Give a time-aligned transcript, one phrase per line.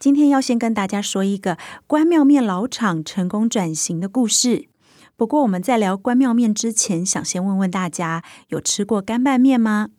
[0.00, 4.66] 今天要先跟大家说一个关庙面老厂成功转型的故事。
[5.14, 9.90] 不过我们在聊关庙面之前，想先问问大家，有吃过干拌面吗？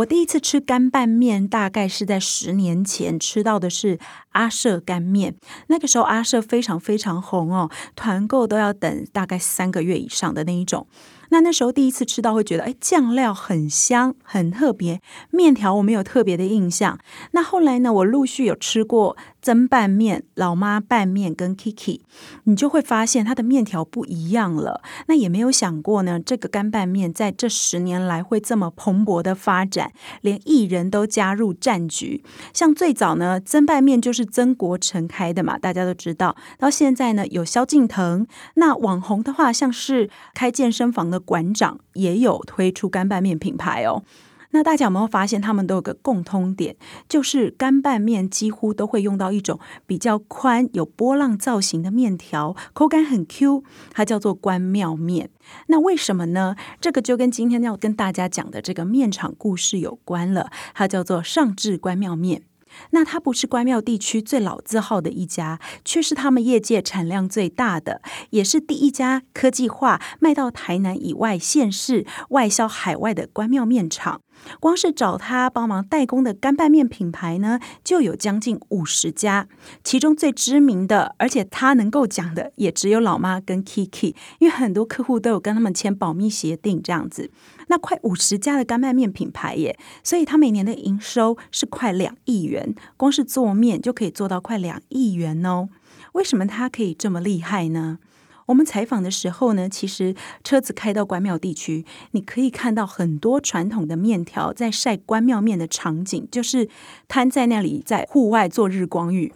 [0.00, 3.98] 我第一次吃干拌面，大概是在十年前吃到的是
[4.30, 5.34] 阿舍干面。
[5.66, 10.86] 那个时候阿舍非常非常红哦，团购都要等大概三个月以上的那一种。
[11.32, 15.00] 那那时候第一次吃到，会觉得哎，酱料很香，很特别。
[15.30, 16.98] 面条我没有特别的印象。
[17.30, 22.00] 那后来呢，我陆续有吃过蒸拌面、老妈拌面跟 Kiki，
[22.44, 24.82] 你就会发现它的面条不一样了。
[25.06, 29.89] 那也没有想过呢，这个干拌面在这十年来会这么蓬勃的发展，
[30.20, 32.24] 连艺人都加入战局。
[32.52, 36.36] 像最早呢，曾拌面就是曾国成开的嘛，大家都知道。
[36.58, 38.26] 到现在呢，有萧敬腾。
[38.54, 41.20] 那网红的话，像是开健身房的。
[41.30, 44.02] 馆长也有推出干拌面品牌哦。
[44.52, 46.76] 那大家有没有发现，他们都有个共通点，
[47.08, 53.62] 就是干拌面几乎都会用到一种比较宽、有波浪造型的面条，口感很 Q，
[53.92, 55.30] 它叫做关庙面。
[55.68, 56.56] 那为什么呢？
[56.80, 60.50] 这个就跟今天要跟大家讲的这个面厂故事有关了。
[60.74, 62.42] 它叫做上智关庙面。
[62.90, 74.20] 那它不是关庙地区最老字号的一家，却是他们业界产量最大的，也是第一家科技化卖到台南以外县市、外销海外的关庙面厂。
[74.58, 79.48] 光是找他帮忙代工的干拌面品牌呢，就有将近五十家，
[79.84, 87.30] 其中最知名的，而且他能够讲的，也只有老妈跟 Kiki，因为很多客户都有跟他们签保密协定这样子。
[87.68, 95.68] 那快五十家的干拌面品牌耶，所以他每年的营收是快两亿元，光是做面就可以做到快两亿元哦。
[96.12, 97.98] 为什么他可以这么厉害呢？
[98.50, 100.12] 我们采访的时候呢，其实
[100.42, 106.68] 车子开到关庙地区，你可以看到很多传统的面条在晒关庙面的场景，就是
[107.06, 109.32] 摊在那里在户外做日光浴。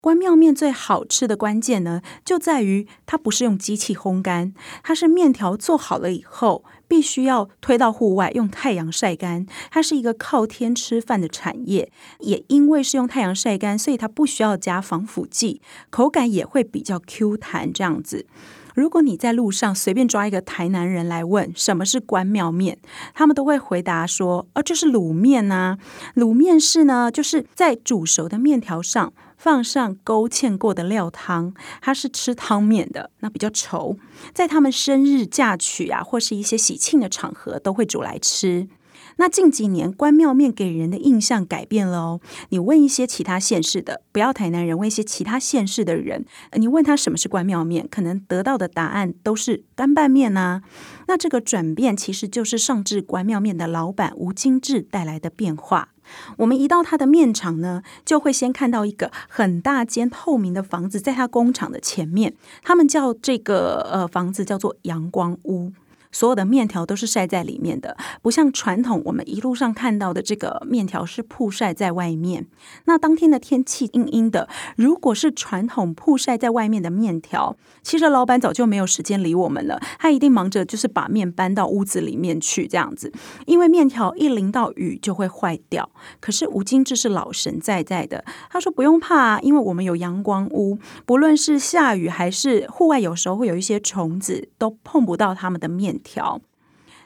[0.00, 4.54] 关庙面最好吃的关键呢，就在于它不是用机器烘干，
[4.84, 9.46] 它是面条做好了以后，必须要推到户外用太阳晒干。
[9.70, 15.60] 它是一个靠天吃饭的产业，也因为是用太阳晒干，所以它不需要加防腐剂，
[15.90, 18.26] 口感也会比较 Q 弹这样子。
[18.74, 22.76] 如果你在路上随便抓一个台南人来问什么是关庙面，
[23.14, 25.78] 他们都会回答说：“哦，就是卤面呐。
[26.14, 33.96] 卤面是呢，就是在煮熟的面条上放上勾芡过的料汤，它是吃汤面的，那比较稠。
[34.34, 38.68] 在他们生日嫁娶啊，或是一些喜庆的场合，都会煮来吃。”
[39.18, 42.20] 那近几年关庙面给人的印象改变了哦。
[42.50, 50.60] 你问一些其他县市的，不要台南人，问一些其他县市的人，你问他什么是关庙面，可能得到的答案都是干拌面呐、
[51.08, 55.88] 那这个转变其实就是上至关庙面的老板吴金志带来的变化。
[56.36, 65.72] 我们一到他的面厂呢，就会先看到一个很大间透明的房子，在他工厂的前面，他们叫这个呃房子叫做阳光屋。
[66.12, 72.46] 所有的面条都是晒在里面的，不像传统我们一路上看到的这个面条是曝晒在外面。
[72.84, 83.12] 那当天的天气阴阴的，如果是传统曝晒在外面的面条，其实老板早就没有时间理我们了，他一定忙着就是把面搬到屋子里面去这样子，
[83.46, 85.90] 因为面条一淋到雨就会坏掉。
[86.20, 96.40] 可是吴金志是老神在在的，他说不用怕，啊因为我们有阳光屋，不论是下雨还是户外，有时候会有一些虫子都碰不到他们的面条，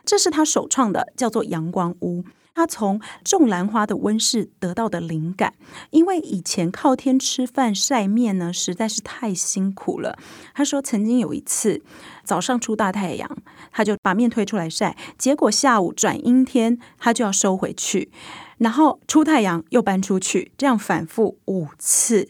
[0.05, 2.25] 这是他首创的，叫做阳光屋。
[2.53, 5.55] 他从种兰花的温室得到的灵感，
[5.91, 10.19] 因为以前靠天吃饭晒面呢，实在是太辛苦了。
[10.53, 11.81] 他说，曾经有一次
[12.23, 13.39] 早上出大太阳，
[13.71, 18.11] 他就把面推出来晒，结果下午转阴天，他就要收回去，
[18.59, 22.29] 然后出太阳又搬出去，这样反复五次。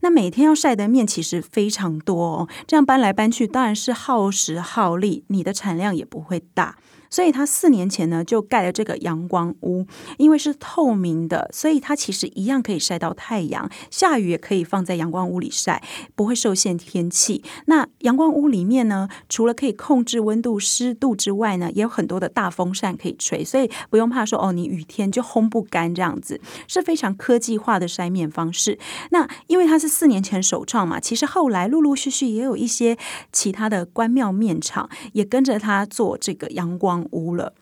[0.00, 6.76] 那每天要晒的面其实非常多哦，这样搬来搬去当然是耗时耗力，你的产量也不会大。
[7.12, 9.86] 所以他四年前呢就盖了这个阳光屋，
[10.16, 15.82] 因为是透明的，所以它其实一样可以晒到太阳，下雨也可以放在阳光屋里晒，
[16.16, 17.44] 不会受限天气。
[17.66, 28.78] 那阳光屋里面呢，除了可以控制温度、湿度之外呢，也有很多的大风扇可以吹，所以不用怕说哦，你雨天就烘不干这样子，是非常科技化的晒面方式。
[29.10, 32.96] 那因为它是四年前首创嘛，其实后来陆陆续续也有一些
[33.30, 37.54] 其他的关庙面厂也跟着他做这个阳光屋了。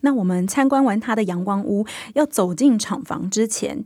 [0.00, 3.84] 那我们参观完他的阳光屋，要走进厂房之前，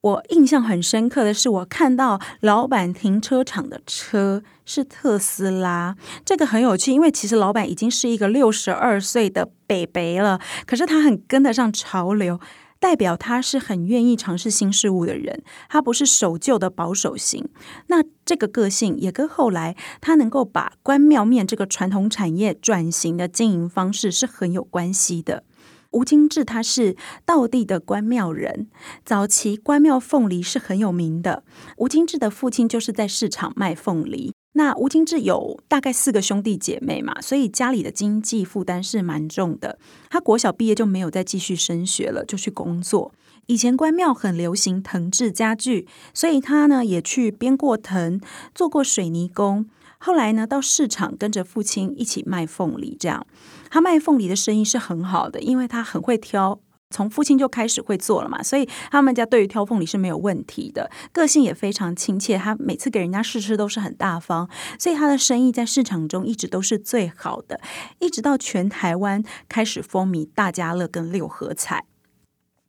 [0.00, 12.38] 我印象很深刻的是，我看到老板停车场的车是特斯拉，这个很有趣，因为其实老板已经是一个六十二岁的北北了，可是他很跟得上潮流。
[12.86, 17.48] 代表他是很愿意尝试新事物的人，他不是守旧的保守型。
[17.88, 25.42] 那这个个性也跟后来他能够把关庙面这个传统产业转型的经营方式是很有关系的。
[25.90, 26.94] 吴金志他是
[27.24, 28.68] 道地的关庙人，
[29.04, 31.42] 早期关庙凤梨是很有名的。
[31.78, 34.32] 吴金志的父亲就是在市场卖凤梨。
[34.56, 39.78] 那吴金志有大概四个兄弟姐妹嘛，所以家里的经济负担是蛮重的。
[40.08, 43.12] 他国小毕业就没有再继续升学了，就去工作。
[43.48, 48.18] 以前关庙很流行藤制家具，所以他呢也去编过藤，
[48.54, 49.66] 做过水泥工。
[49.98, 53.26] 后来呢到市场跟着父亲一起卖凤梨，这样
[53.70, 56.58] 他卖凤梨的生意是很好的，因为他很会挑。
[56.96, 62.38] 从父亲就开始会做了嘛，所以他们家对于挑凤梨是没有问题的，个性也非常亲切。
[62.38, 64.48] 他每次给人家试吃都是很大方，
[64.78, 67.60] 所以他的生意在市场中一直都是最好的。
[67.98, 71.84] 一直到全台湾开始风靡大家乐跟六合彩，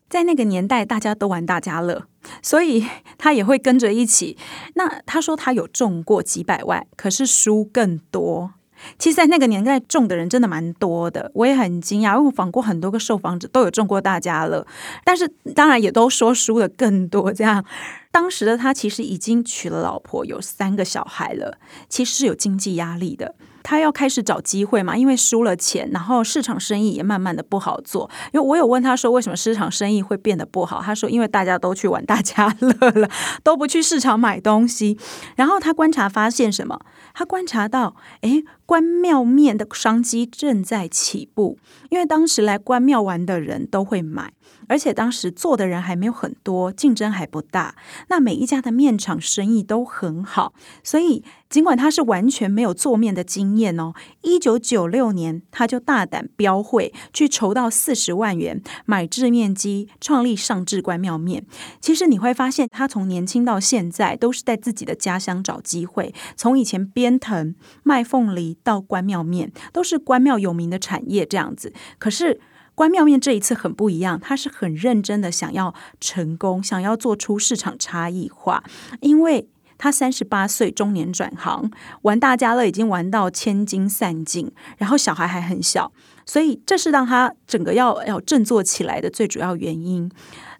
[0.09, 2.05] 在那个年代大家都玩大家乐，
[2.41, 2.85] 所以
[3.17, 4.37] 他也会跟着一起。
[4.75, 8.51] 那他说他有中过几百万，可是输更多。
[8.97, 14.65] 其实，在那个年代中的人真的蛮多的，我也很惊讶，因为我访过很多个受访者，都有中过大家了，
[15.03, 17.31] 但是当然也都说输了更多。
[17.33, 17.63] 这样，
[18.11, 21.57] 当时的他其实已经娶了老婆，有三个小孩了，
[21.89, 23.35] 其实是有经济压力的。
[23.67, 28.09] 他要开始找机会嘛，因为输了钱，然后市场生意也慢慢的不好做。
[28.31, 30.81] 因为我有问他说，为什么市场生意会变得不好？
[30.81, 33.09] 他说，因为大家都去玩大家乐了，
[33.43, 34.97] 都不去市场买东西。
[35.35, 36.79] 然后他观察发现什么？
[37.13, 41.59] 他观察到，诶，关庙面的商机正在起步，
[41.89, 44.31] 因为当时来关庙玩的人都会买。
[44.67, 47.75] 而且当时做的人还没有很多，竞争还不大。
[48.09, 50.53] 那每一家的面厂生意都很好，
[50.83, 61.45] 所以尽管他是完全没有做面的经验哦，一九九六年他就大胆标会去筹到四十万元买制面机，创立上智关庙面。
[61.79, 71.73] 其实你会发现，他从年轻到现在都是在自己的家乡找机会，从以前边藤卖凤梨到关庙面，都是关庙有名的产业这样子。
[71.97, 72.41] 可是。
[72.77, 78.63] 关妙面这一次很不一样，他是很认真的想要成功，想要做出市场差异化。
[78.99, 81.71] 因为他三十八岁中年转行，
[82.03, 85.91] 玩大家乐已经玩到千金散尽，然后小孩还很小，
[86.23, 90.11] 所以这是让他整个要要振作起来的最主要原因。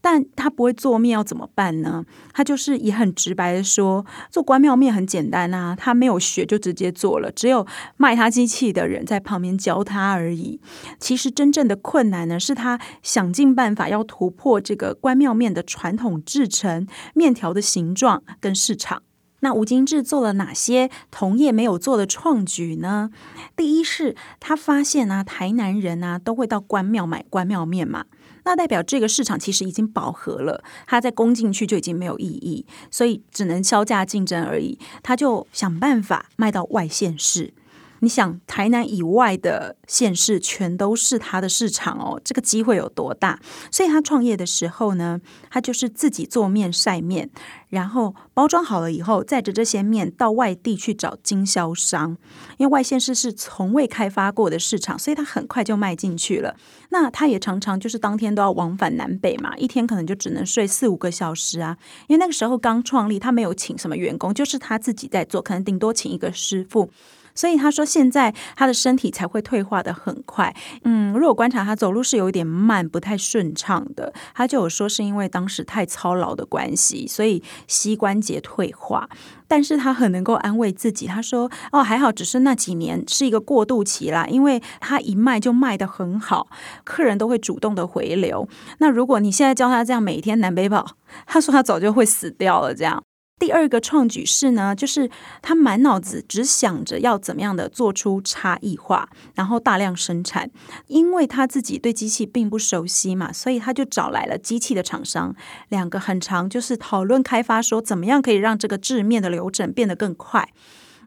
[0.09, 2.06] 但他不会做面要怎么办呢？
[2.31, 7.68] 他就是也很直白的说，做关庙面很简单啊，他没有学就直接做了，只有
[7.98, 10.62] 卖他机器的人在旁边教他而已。
[10.98, 19.03] 其实真正的困难呢，是他想尽办法要突破这个关庙面的传统制程、面条的形状跟市场。
[19.42, 23.10] 那吴金志做了哪些同业没有做的创举呢？
[23.57, 28.06] 第一是他发现啊，台南人啊都会到关庙买关庙面嘛。
[28.47, 34.79] 那代表这个市场其实已经饱和了，它再攻进去就已经没有意义，所以只能削价竞争而已。
[35.03, 37.53] 他就想办法卖到外县市。
[38.00, 43.39] 你想，台南以外的县市全都是他的市场哦，这个机会有多大？
[43.72, 47.30] 所以他创业的时候呢，他就是自己做面晒面，
[47.70, 52.18] 然后包装好了以后，载着这些面到外地去找经销商。
[52.58, 56.56] 因为外县市是从未开发过的市场，所以他很快就卖进去了。
[56.89, 61.77] 那他也常常就是当天都要往返南北嘛，一天可能就只能睡四五个小时啊。
[62.08, 66.89] 因为那个时候刚创立，他没有请什么员工，就是他自己在做，可能顶多请一个师傅。
[67.38, 70.53] 所以他说，现在他的身体才会退化的很快。
[70.84, 74.12] 嗯，如果观察他走路是有点慢，不太顺畅的。
[74.34, 79.08] 他就有说是因为当时太操劳的关系，所以膝关节退化。
[79.50, 86.48] 但是他很能够安慰自己，他说：“哦，还好，只是那几年是一个过渡期啦，因为他一卖就卖得很好，
[86.84, 88.50] 客人都会主动的回流。
[88.79, 90.86] 那如果你现在教他这样每天南北跑，
[91.25, 92.75] 他说他早就会死掉了。
[92.75, 93.01] 这样。”
[93.39, 95.10] 第二个创举是呢，就是
[95.41, 100.50] 他满脑子只想着要怎么样的做出差异化，然后大量生产。
[100.88, 105.36] 因为他自己对机器并不熟悉嘛，所以他就找来了机器的厂商，
[105.70, 110.50] 两个很长就是讨论开发，说怎么样可以让这个制面的流程变得更快。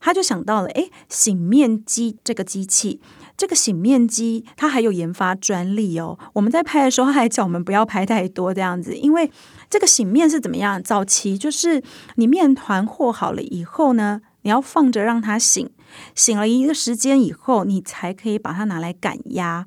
[0.00, 3.00] 他就想到了，哎，醒面机这个机器，
[3.36, 6.18] 这个醒面机它还有研发专利哦。
[6.32, 9.30] 我们在拍的时候，他还叫我们不要拍太多这样子，因为。
[9.70, 10.82] 这个醒面是怎么样？
[10.82, 11.80] 早期就是
[12.16, 15.70] 你面团和好了以后呢，你要放着让它醒，
[16.12, 19.64] 醒了一个时间以后，你才可以把它拿来擀压。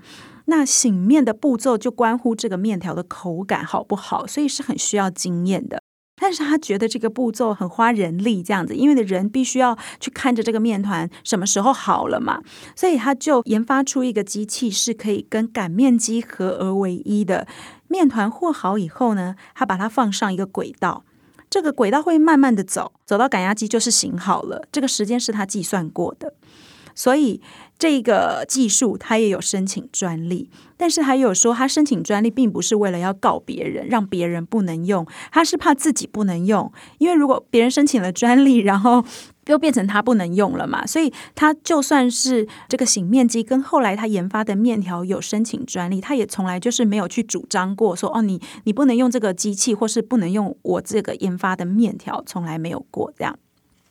[0.48, 5.82] 那醒面的步骤就关乎这个面条的口感好不好，所以是很需要经验的。
[6.16, 12.42] 但是他觉得这个步骤很花人力，这样子，因为的人必须要去看着这个面团什么时候好了嘛，
[12.76, 17.48] 所以他就研发出一个机器，是可以跟擀面机合而为一的。
[17.88, 21.04] 面团和好以后呢，他把它放上一个轨道，
[21.50, 24.68] 这个轨道会慢慢的走，走到擀压机就是醒好了。
[24.72, 26.34] 这个时间是他计算过的，
[26.96, 27.42] 所以
[27.78, 30.50] 这个技术他也有申请专利。
[30.76, 39.04] 但是还有说，他申请专利并不是为了要告别人，让别人不能用，他是怕自己不能用，因为如果别人申请了专利，然后。
[39.48, 53.38] 又变成他不能用了嘛，所以他就算是这个醒面机跟后来他研发的面条有申请专利，他也从来就是没有去主张过说哦，你你不能用这个机器，或是不能用我这个研发的面条，从来没有过这样。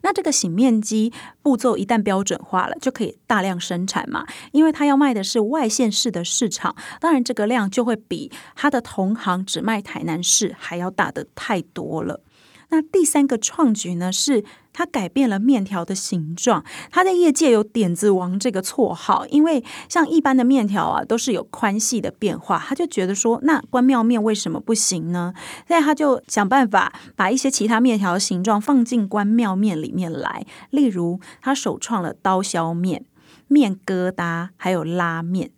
[0.03, 12.21] 那这个醒面机步骤一旦标准化了，就可以大量生产嘛，因为他要卖的是外县市的市场，当然这个量就会比他的同行只卖台南市还要大的太多了。
[12.73, 16.65] 那第三个创举呢，是他改变了面条的形状。
[16.91, 22.59] 他在业界有“点子王”这个绰号，因为像一般的面条啊，都是有宽细的变化。
[22.59, 25.35] 他就觉得说，那关庙面为什么不行呢？
[25.69, 30.47] 所以他就想办法把一些其他面条的形状放进关庙面里面来。
[30.71, 33.05] 例如，他首创了刀削面、
[33.49, 35.51] 面疙瘩，还有拉面。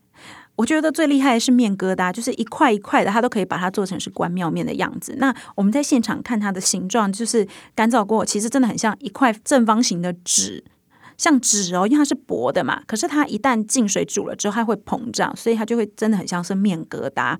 [0.56, 5.16] 我觉得最厉害的是面疙瘩，就是一块一块的，它都可以把它做成是关庙面的样子。
[5.18, 10.62] 那我们在现场看它的形状，就是干燥过，其实真的很像一块正方形的纸，
[11.18, 12.80] 像纸哦，因为它是薄的嘛。
[12.86, 17.36] 可是它一旦进水煮了之后，它会膨胀，所以它就会真的很像是面疙瘩。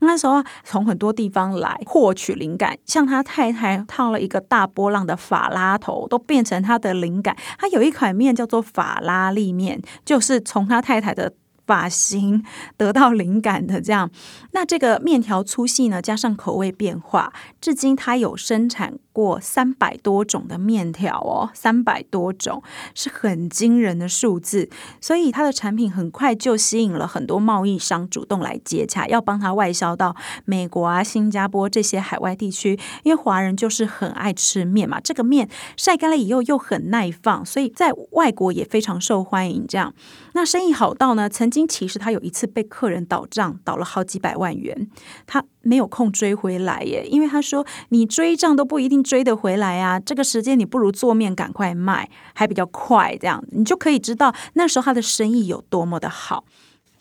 [0.00, 7.36] 那时候从很多地方来获取灵感，像他太太烫了一个大波浪的法拉头，都变成他的灵感。
[7.58, 11.34] 他有一款面叫做法拉利面，就是从他太太的。
[11.66, 12.44] 发型
[12.76, 14.10] 得到灵感的这样，
[14.52, 22.60] 那这个面条粗细呢，加上口味变化，至今它有生产过三百多种的面条哦，三百多种
[22.96, 24.68] 是很惊人的数字，
[25.00, 39.64] 所以它的产品很快就吸引了很多贸易商主动来接洽，要帮他外销到美国啊、新加坡这些海外地区，因为华人就是很爱吃面嘛，这个面晒干了以后又很耐放，所以在外国也非常受欢迎。
[39.68, 39.94] 这样，
[40.32, 44.90] 那生意好到呢，曾经其实他有一次被客人倒账倒了好几百万元，
[45.24, 45.44] 他。
[45.64, 49.98] 没有空追回来耶，因为他说你追账都不一定追得回来啊。
[49.98, 56.44] 这个时间你不如做面赶快卖，还比较快，这样你就可以知道那时候他的生意有多么的好。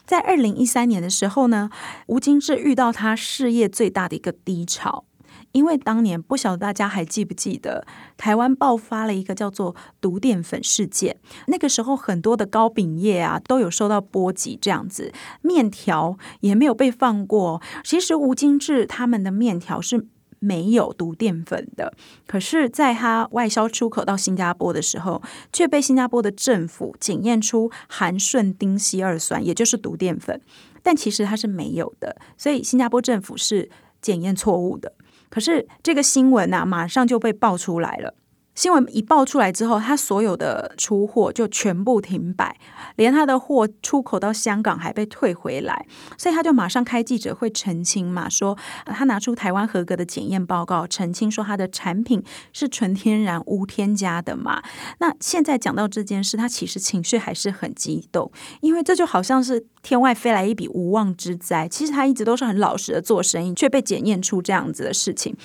[0.06, 1.70] 在二零一三年的时候呢，
[2.08, 5.06] 吴金志遇到他事业最大的一个低潮。
[5.54, 7.86] 因为当年不晓得大家还记不记得，
[8.18, 11.16] 台湾爆发了一个叫做毒淀粉事件。
[11.48, 17.62] 那个时候很多的糕饼业啊都有受到波及，这样子面条也没有被放过。
[17.84, 20.08] 其实吴金志他们的面条是
[20.40, 21.94] 没有毒淀粉的，
[22.28, 25.22] 可是在他外销出口到新加坡的时候，
[25.54, 30.42] 却被新加坡的政府检验出含顺丁烯二酸，也就是毒淀粉。
[30.82, 33.70] 但其实它是没有的，所以新加坡政府是
[34.02, 34.92] 检验错误的。
[35.34, 38.14] 可是这个新闻呐、啊，马上就被爆出来了。
[38.56, 42.56] 新闻一爆出来之后，他所有的出货就全部停摆，
[42.96, 45.86] 连他的货出口到香港还被退回来，
[46.18, 54.62] 所以他就马上开记者会澄清嘛，说他拿出台湾合格的检验报告，澄清说他的产品是纯天然无添加的嘛。
[55.00, 58.32] 那现在讲到这件事，他其实情绪还是很激动，
[58.62, 61.68] 因为这就好像是天外飞来一笔无妄之灾。
[61.68, 65.36] 其实他一直都是很老实的做生意，却被检验出这样子的事情。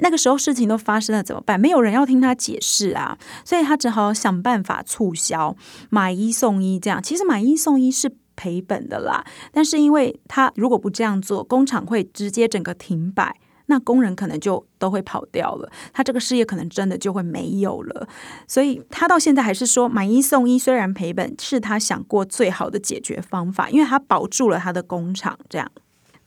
[0.00, 1.58] 那个时候事情都发生了怎么办？
[1.58, 5.56] 没有人要听他解释啊，所以他只好想办法促销，
[5.90, 7.02] 买一送一这样。
[7.02, 13.36] 其实买一送一是赔本的啦，但是因为他如果不这样做，工厂会直接整个停摆，
[13.66, 18.08] 那工人可能就都会跑掉了，他这个事业可能真的就会没有了。
[18.46, 25.68] 所以他到现在还是说买一送一，虽然赔本，是他想过最好的解决方法，因为他保住了他的工厂这样。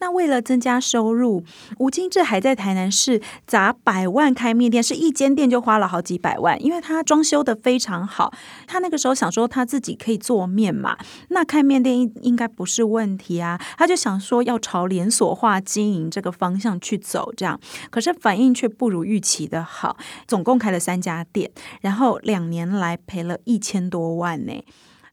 [0.01, 1.43] 那为了增加收入，
[1.77, 8.33] 吴金志还在台南市砸百万开面店，是一间店就花了好几百万，因为他装修得非常好。
[8.65, 10.97] 他那个时候想说他自己可以做面嘛，
[11.29, 13.61] 那开面店应应该不是问题啊。
[13.77, 17.59] 他就想说要朝连锁化经营这个方向去走，这样。
[17.91, 19.95] 可是反应却不如预期的好，
[20.27, 24.63] 总共开了三家店，然后两年来赔了一千多万呢。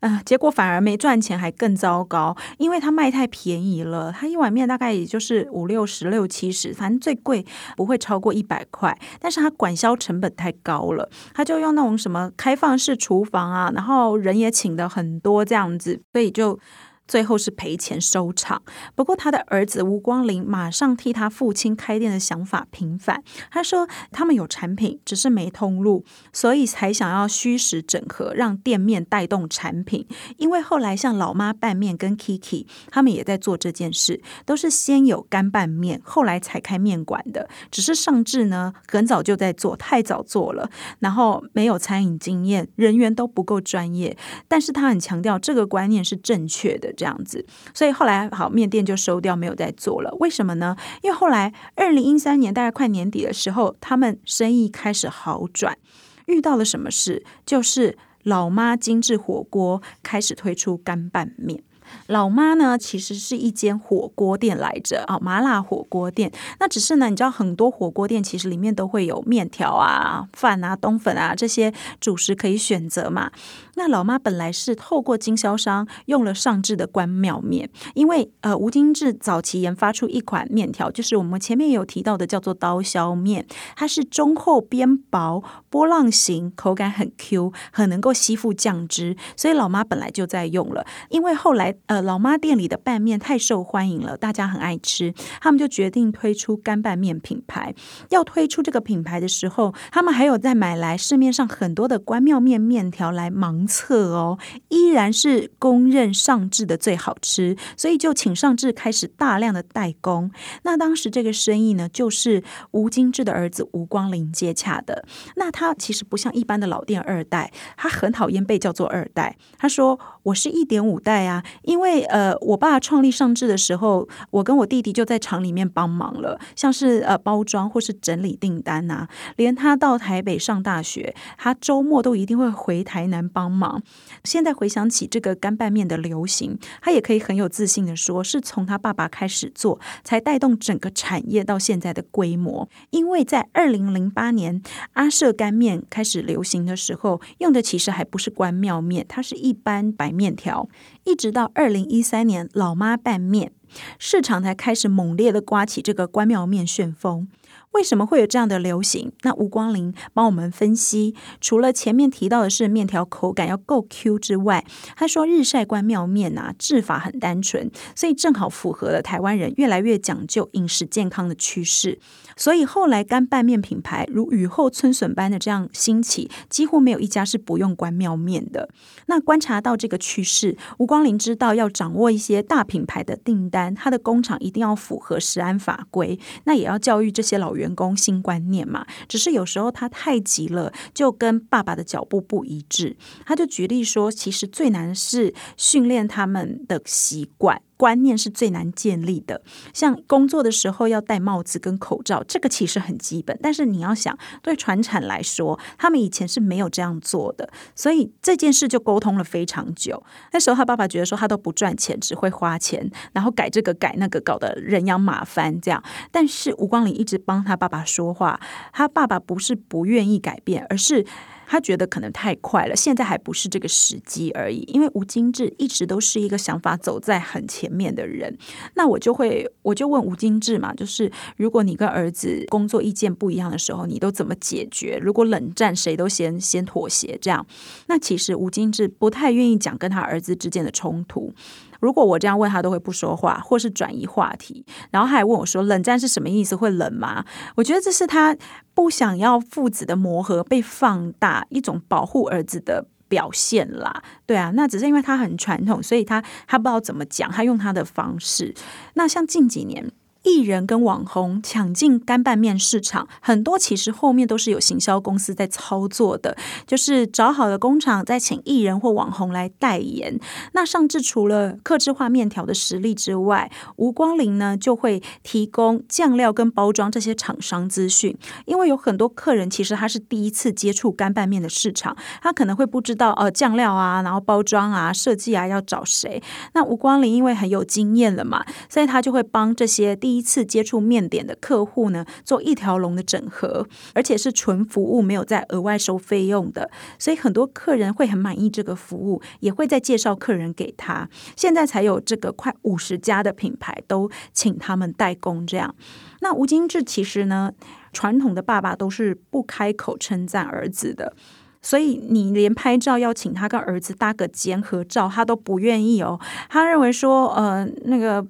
[0.00, 4.12] 啊、呃，结果反而没赚钱，还更糟糕，因为他卖太便宜了。
[4.12, 7.45] 他一碗面大概也就是五六十、六七十，反正最贵
[7.76, 8.97] 不会超过一百块。
[9.19, 16.59] 但是他管销成本太高了，他就用那种什么开放式厨房啊，然后人也请的很多这样子，所以就。
[17.08, 18.62] 最后是赔钱收场。
[18.94, 23.24] 不过他的儿子吴光林马上替他父亲开店的想法平反。
[23.50, 30.06] 他说他们有产品，只是没通路，所以才想要虚实整合，让店面带动产品。
[30.36, 37.48] 因为后来像老妈拌面跟 Kiki，他们也在做这件事，都是先有干拌面，后来才开面馆的。
[37.70, 44.16] 只是上志呢，很早就在做，太早做了，然后没有餐饮经验，人员都不够专业。
[44.46, 46.92] 但是他很强调这个观念是正确的。
[46.99, 50.12] 这样子，所以后来好面店就收掉，没有再做了。
[50.19, 50.76] 为什么呢？
[51.02, 55.78] 因为后来二零一三年大概快年底的时候，他们生意开始好转，
[56.26, 57.25] 遇到了什么事？
[57.47, 61.62] 就是老妈精致火锅开始推出干拌面。
[62.07, 66.33] 老妈呢，其实是一间火锅店来着啊，麻辣火锅店。
[66.61, 73.30] 那只是呢，你知道很多火锅店其实里面都会有面条啊、饭啊、冬粉啊这些主食可以选择嘛。
[73.75, 90.85] 那老妈本来是透过经销商用了上智的关庙面，因为呃吴金志早期研发出一款面条，就是我们前面有提到的叫做刀削面，它是中厚边薄、波浪形，口感很 Q，很能够吸附酱汁，所以老妈本来就在用了。
[91.11, 97.75] 因为后来呃，老妈店里的拌面太受欢迎了，大家很爱吃，他们就决定推出干拌面品牌。
[98.11, 110.30] 要推出这个品牌的时候，他们还有在买来市面上很多的关庙面面条来盲测哦，依然是公认上至的最好吃，所以就请上至开始大量的代工。
[110.62, 112.42] 那当时这个生意呢，就是
[112.73, 115.04] 吴金志的儿子吴光林接洽的。
[115.37, 119.37] 那他其实不像一般的老店二代，他很讨厌被叫做二代。
[119.56, 129.08] 他说：“我是一点五代啊。”因为呃，我爸创立上智的时候，我跟我弟弟就在厂里面帮忙了，像是呃包装或是整理订单呐、啊。
[129.37, 133.82] 连他到台北上大学，他周末都一定会回台南帮忙。
[134.25, 142.69] 现在回想起这个干拌面的流行，他也可以很有自信的说，是从他爸爸开始做，才带动整个产业到现在的规模。
[142.91, 144.62] 因为在二零零八年
[144.95, 150.69] 阿舍干面开始流行的时候，用的其实还不是关庙面，它是一般白面条，
[151.04, 151.52] 一直到。
[151.54, 153.52] 二零一三年，老妈拌面
[153.99, 157.28] 市场才开始猛烈的刮起这个关庙面旋风。
[157.73, 159.13] 为什么会有这样的流行？
[159.23, 164.65] 那吴光林帮我们分析，除了前面提到的是面条口感要够 Q 之外，
[164.97, 171.99] 他说日晒关庙面呐、啊，制法很单纯，所以正好符合了台湾人越来越讲究饮食健康的趋势。
[172.37, 178.69] 所以后来干拌面品牌如雨后春笋般的这样兴起，几乎没有一家是不用关庙面的。
[179.07, 192.97] 那观察到这个趋势，吴光林知道要掌握一些大品牌的订单，他的工厂一定要符合食安法规，那也要教育这些老员工新观念嘛，只是有时候他太急了，就跟爸爸的脚步不一致。
[193.26, 197.60] 他就举例说，其实最难是训练他们的习惯。
[197.78, 199.41] 观念是最难建立的，
[199.73, 203.38] 像工作的时候要戴帽子跟口罩，这个其实很基本。
[203.41, 210.02] 但是你要想，对传产来说，他们以前是没有这样做的，所以这件事就沟通了非常久。
[210.32, 215.80] 那时候他爸爸觉得说他都不赚钱，只会花钱，然后改这个改那个，搞得人仰马翻这样。
[216.10, 218.41] 但是吴光林一直帮他爸爸说话，
[218.73, 221.06] 他爸爸不是不愿意改变，而是。
[221.50, 224.58] 他觉得可能太快了，现在还不是这个时机而已。
[224.69, 228.37] 因为吴金志一直都是一个想法走在很前面的人，
[228.75, 235.00] 那我就会我就问吴金志嘛，就是如果你跟儿子工作意见不一样的时候，你都怎么解决？
[235.02, 237.47] 如果冷战，谁都先先妥协这样？
[237.87, 241.32] 那其实吴金志不太愿意讲跟他儿子之间的冲突。
[241.80, 244.64] 如果我这样问他，都会不说话，或是转移话题。
[244.91, 246.56] 然后他还问我说：“冷战是什么意思？
[246.56, 247.25] 会冷吗？”
[247.56, 248.36] 我觉得这是他
[248.75, 254.02] 不想要父子的磨合被放大，一种保护儿子的表现啦。
[254.26, 258.54] 对啊，那只是因为他很传统，所以他他不知道怎么讲，他用他的方式。
[258.95, 259.91] 那像近几年。
[260.28, 266.36] 艺人跟网红抢进干拌面市场，很多其实后面都是有行销公司在操作的，
[266.67, 270.21] 就是找好的工厂再请艺人或网红来代言。
[270.52, 278.14] 那上至除了客制化面条的实力之外，吴光林呢就会提供酱料跟包装这些厂商资讯，
[278.45, 286.23] 因为有很多客人其实他是第一次接触干拌面的市场，他可能会不知道呃酱料啊，然后包装啊、设计啊要找谁。
[286.52, 296.69] 那吴光林因为很有经验了嘛，所以他就会帮这些第一一次接触面点的客户呢做一条龙的整合，而且是纯服务，没有再额外收费用的。
[296.99, 301.09] 所以很多客人会很满意这个服务，也会再介绍客人给他。
[301.37, 305.75] 现在才有这个快五十家的品牌都请他们代工这样。
[306.21, 307.52] 那吴金志其实呢，
[307.93, 311.15] 传统的爸爸都是不开口称赞儿子的。
[311.61, 316.19] 所以你连拍照要请他跟儿子搭个肩合照，他都不愿意哦。
[316.49, 318.25] 他认为说，呃，那个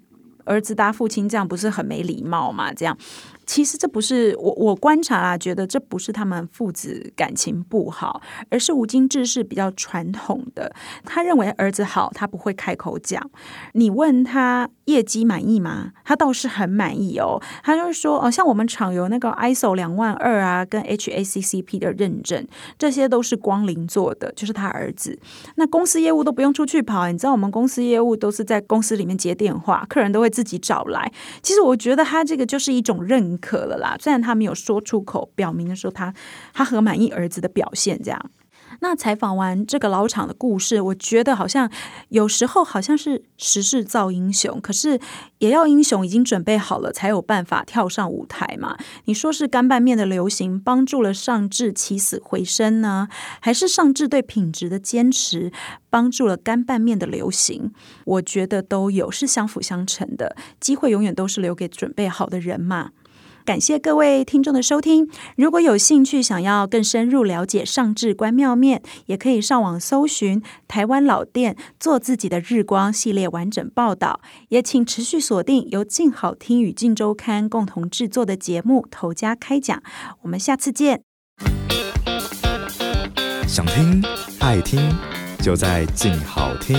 [0.49, 2.73] 儿子打父亲这样不是很没礼貌嘛？
[2.73, 2.97] 这样。
[3.49, 10.71] 其实这不是我我观察啊，觉得这不是他们父子感情不好，而是吴金志是比较传统的。
[11.03, 13.31] 他认为儿子好，他不会开口讲。
[13.73, 15.93] 你问他业绩满意吗？
[16.05, 17.41] 他倒是很满意哦。
[17.63, 25.19] 他就是说，哦，像我们厂有那个 ISO 两万二啊，跟 HACCP 的认证，这些都是光临做的，就是他儿子。
[25.55, 31.11] 那公司业务都不用出去跑，你知道我们公司业务都是在公司里面接电话，客人都会自己找来。
[31.43, 33.38] 其实我觉得他这个就是一种认。
[33.39, 36.13] 可了啦，虽然他没有说出口，表明的说他
[36.53, 38.31] 他很满意儿子的表现，这样。
[38.81, 41.71] 那采访完这个老厂的故事，我觉得好像
[42.11, 45.01] 有时候好像是时势造英雄，可是
[45.39, 48.77] 也要英雄已经准备好了才有办法跳上舞台嘛。
[49.07, 53.09] 你说是干拌面的流行帮助了上智起死回生呢，
[53.41, 55.51] 还是上智对品质的坚持
[55.89, 57.73] 帮助了干拌面的流行？
[58.05, 60.37] 我觉得都有，是相辅相成的。
[60.61, 62.91] 机会永远都是留给准备好的人嘛。
[63.49, 65.09] 感谢各位听众的收听。
[65.35, 74.21] 如果有兴趣想要更深入了解上智关庙面，也可以上网搜寻台湾老店做自己的日光系列完整报道。
[74.51, 79.79] 也请持续锁定由静好听与静周刊共同制作的节目《头家开讲》。
[80.21, 81.01] 我们下次见。
[83.47, 84.05] 想听
[84.41, 84.79] 爱听，
[85.41, 86.77] 就在静好听。